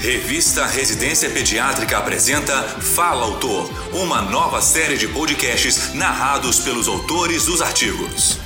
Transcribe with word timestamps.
Revista 0.00 0.66
Residência 0.66 1.30
Pediátrica 1.30 1.96
apresenta 1.96 2.52
Fala 2.62 3.24
Autor, 3.24 3.70
uma 3.94 4.20
nova 4.20 4.60
série 4.60 4.98
de 4.98 5.08
podcasts 5.08 5.94
narrados 5.94 6.60
pelos 6.60 6.86
autores 6.86 7.46
dos 7.46 7.62
artigos. 7.62 8.38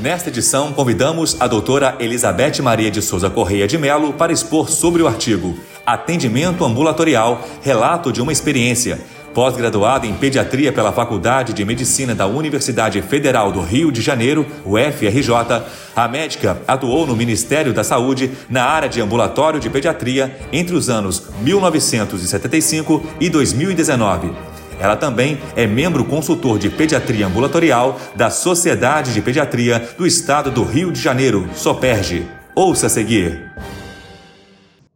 Nesta 0.00 0.28
edição, 0.28 0.72
convidamos 0.72 1.40
a 1.40 1.48
doutora 1.48 1.96
Elizabeth 1.98 2.60
Maria 2.62 2.90
de 2.90 3.00
Souza 3.00 3.30
Correia 3.30 3.66
de 3.66 3.78
Melo 3.78 4.12
para 4.12 4.32
expor 4.32 4.68
sobre 4.68 5.02
o 5.02 5.08
artigo 5.08 5.58
Atendimento 5.84 6.64
Ambulatorial 6.64 7.42
Relato 7.62 8.12
de 8.12 8.20
uma 8.20 8.30
Experiência 8.30 9.00
Pós-graduada 9.34 10.06
em 10.06 10.14
pediatria 10.14 10.72
pela 10.72 10.92
Faculdade 10.92 11.52
de 11.52 11.64
Medicina 11.64 12.14
da 12.14 12.26
Universidade 12.26 13.00
Federal 13.02 13.52
do 13.52 13.60
Rio 13.60 13.92
de 13.92 14.00
Janeiro, 14.00 14.46
UFRJ, 14.64 15.62
a 15.94 16.08
médica 16.08 16.60
atuou 16.66 17.06
no 17.06 17.16
Ministério 17.16 17.72
da 17.72 17.84
Saúde 17.84 18.30
na 18.48 18.64
área 18.64 18.88
de 18.88 19.00
ambulatório 19.00 19.60
de 19.60 19.70
pediatria 19.70 20.36
entre 20.52 20.74
os 20.74 20.88
anos 20.88 21.24
1975 21.42 23.04
e 23.20 23.28
2019. 23.28 24.32
Ela 24.80 24.96
também 24.96 25.38
é 25.56 25.66
membro 25.66 26.04
consultor 26.04 26.58
de 26.58 26.70
pediatria 26.70 27.26
ambulatorial 27.26 27.98
da 28.14 28.30
Sociedade 28.30 29.12
de 29.12 29.20
Pediatria 29.20 29.88
do 29.98 30.06
Estado 30.06 30.50
do 30.50 30.62
Rio 30.62 30.92
de 30.92 31.00
Janeiro, 31.00 31.48
SOPERGE. 31.54 32.26
Ouça 32.54 32.86
a 32.86 32.90
seguir. 32.90 33.50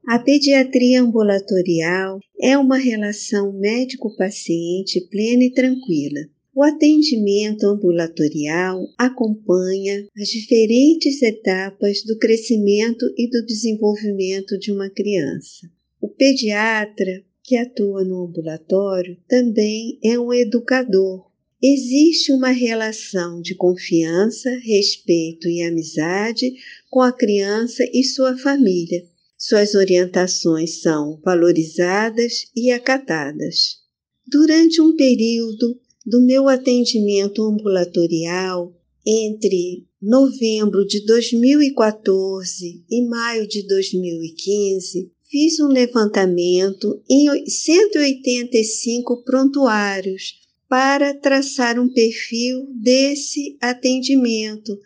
A 0.04 0.18
pediatria 0.18 1.00
ambulatorial 1.00 2.18
é 2.40 2.58
uma 2.58 2.76
relação 2.76 3.52
médico-paciente 3.52 5.00
plena 5.08 5.44
e 5.44 5.52
tranquila. 5.52 6.20
O 6.52 6.64
atendimento 6.64 7.64
ambulatorial 7.64 8.88
acompanha 8.98 10.04
as 10.18 10.28
diferentes 10.28 11.22
etapas 11.22 12.02
do 12.02 12.18
crescimento 12.18 13.06
e 13.16 13.30
do 13.30 13.46
desenvolvimento 13.46 14.58
de 14.58 14.72
uma 14.72 14.90
criança. 14.90 15.70
O 16.00 16.08
pediatra 16.08 17.22
que 17.44 17.56
atua 17.56 18.04
no 18.04 18.24
ambulatório 18.24 19.16
também 19.28 20.00
é 20.02 20.18
um 20.18 20.34
educador. 20.34 21.30
Existe 21.62 22.32
uma 22.32 22.50
relação 22.50 23.40
de 23.40 23.54
confiança, 23.54 24.50
respeito 24.64 25.48
e 25.48 25.62
amizade 25.62 26.52
com 26.90 27.00
a 27.00 27.12
criança 27.12 27.84
e 27.92 28.02
sua 28.02 28.36
família 28.36 29.11
suas 29.44 29.74
orientações 29.74 30.80
são 30.82 31.20
valorizadas 31.24 32.46
e 32.54 32.70
acatadas. 32.70 33.78
Durante 34.24 34.80
um 34.80 34.94
período 34.94 35.80
do 36.06 36.24
meu 36.24 36.48
atendimento 36.48 37.42
ambulatorial, 37.42 38.72
entre 39.04 39.84
novembro 40.00 40.86
de 40.86 41.04
2014 41.04 42.84
e 42.88 43.08
maio 43.08 43.48
de 43.48 43.66
2015, 43.66 45.10
fiz 45.28 45.58
um 45.58 45.66
levantamento 45.66 47.02
em 47.10 47.44
185 47.44 49.24
prontuários 49.24 50.40
para 50.68 51.14
traçar 51.14 51.80
um 51.80 51.92
perfil 51.92 52.68
desse 52.80 53.56
atendimento, 53.60 54.78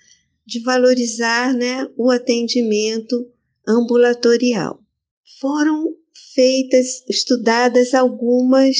de 0.46 0.60
valorizar 0.60 1.52
né, 1.52 1.86
o 1.94 2.10
atendimento 2.10 3.30
ambulatorial. 3.66 4.78
Foram 5.40 5.94
feitas, 6.34 7.02
estudadas 7.08 7.94
algumas 7.94 8.76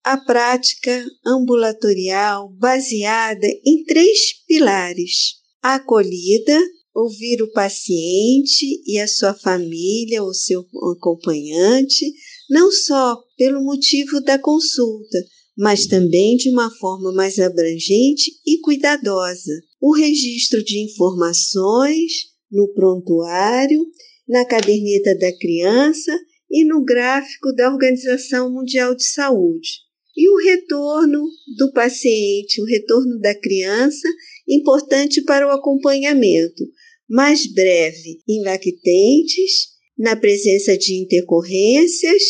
a 0.04 0.16
prática 0.16 1.04
ambulatorial 1.24 2.48
baseada 2.58 3.46
em 3.64 3.84
três 3.84 4.44
pilares: 4.46 5.36
a 5.62 5.74
acolhida, 5.74 6.58
ouvir 6.94 7.42
o 7.42 7.52
paciente 7.52 8.82
e 8.86 8.98
a 8.98 9.06
sua 9.06 9.34
família 9.34 10.22
ou 10.22 10.34
seu 10.34 10.64
acompanhante, 10.92 12.12
não 12.50 12.70
só 12.70 13.16
pelo 13.36 13.62
motivo 13.64 14.20
da 14.20 14.38
consulta, 14.38 15.18
mas 15.56 15.86
também 15.86 16.36
de 16.36 16.50
uma 16.50 16.70
forma 16.70 17.12
mais 17.12 17.38
abrangente 17.38 18.32
e 18.46 18.58
cuidadosa. 18.60 19.52
O 19.80 19.94
registro 19.94 20.62
de 20.64 20.82
informações 20.82 22.32
no 22.50 22.72
prontuário, 22.72 23.84
na 24.28 24.44
caderneta 24.44 25.16
da 25.16 25.32
criança 25.36 26.12
e 26.50 26.64
no 26.64 26.84
gráfico 26.84 27.52
da 27.54 27.70
Organização 27.70 28.52
Mundial 28.52 28.94
de 28.94 29.04
Saúde. 29.04 29.68
E 30.14 30.28
o 30.28 30.36
retorno 30.36 31.24
do 31.56 31.72
paciente, 31.72 32.60
o 32.60 32.66
retorno 32.66 33.18
da 33.18 33.34
criança, 33.34 34.06
importante 34.46 35.22
para 35.22 35.46
o 35.46 35.50
acompanhamento, 35.50 36.64
mais 37.08 37.46
breve 37.46 38.20
em 38.28 38.42
lactentes, 38.42 39.72
na 39.98 40.16
presença 40.16 40.76
de 40.76 40.94
intercorrências 40.94 42.22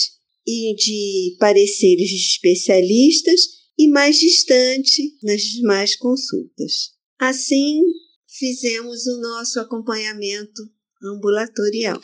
e 0.47 0.75
de 0.75 1.37
pareceres 1.39 2.09
de 2.09 2.17
especialistas 2.17 3.41
e 3.79 3.89
mais 3.89 4.19
distante 4.19 5.15
nas 5.23 5.41
demais 5.41 5.97
consultas. 5.97 6.91
Assim, 7.19 7.81
fizemos 8.27 9.07
o 9.07 9.21
nosso 9.21 9.61
acompanhamento 9.61 10.63
ambulatorial. 11.03 12.01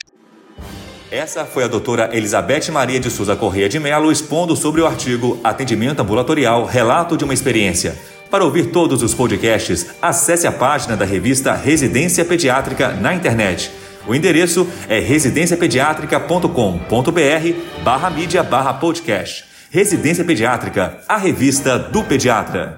Essa 1.10 1.46
foi 1.46 1.64
a 1.64 1.68
doutora 1.68 2.14
Elizabeth 2.14 2.70
Maria 2.70 3.00
de 3.00 3.10
Souza 3.10 3.34
Correia 3.34 3.68
de 3.68 3.80
Mello 3.80 4.12
expondo 4.12 4.54
sobre 4.54 4.82
o 4.82 4.86
artigo 4.86 5.40
Atendimento 5.42 6.00
Ambulatorial 6.00 6.66
Relato 6.66 7.16
de 7.16 7.24
uma 7.24 7.32
Experiência. 7.32 7.96
Para 8.30 8.44
ouvir 8.44 8.70
todos 8.70 9.02
os 9.02 9.14
podcasts, 9.14 9.86
acesse 10.02 10.46
a 10.46 10.52
página 10.52 10.94
da 10.94 11.06
revista 11.06 11.54
Residência 11.54 12.26
Pediátrica 12.26 12.92
na 12.92 13.14
internet 13.14 13.70
o 14.08 14.14
endereço 14.14 14.66
é 14.88 14.98
residenciapediatrica.com.br 14.98 17.82
barra 17.84 18.08
mídia 18.08 18.42
barra 18.42 18.72
podcast. 18.72 19.44
Residência 19.70 20.24
Pediátrica, 20.24 20.98
a 21.06 21.18
revista 21.18 21.78
do 21.78 22.02
pediatra. 22.02 22.74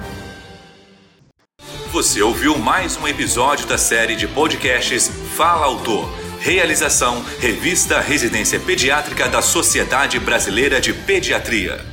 Você 1.93 2.21
ouviu 2.21 2.59
mais 2.59 2.97
um 2.97 3.07
episódio 3.07 3.65
da 3.67 3.79
série 3.79 4.17
de 4.17 4.27
podcasts 4.27 5.09
Fala 5.37 5.67
Autor. 5.67 6.13
Realização: 6.41 7.25
Revista 7.39 8.01
Residência 8.01 8.59
Pediátrica 8.59 9.29
da 9.29 9.41
Sociedade 9.41 10.19
Brasileira 10.19 10.81
de 10.81 10.93
Pediatria. 10.93 11.90